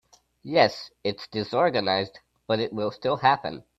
[0.41, 2.17] Yes, it’s disorganized
[2.47, 3.63] but it will still happen.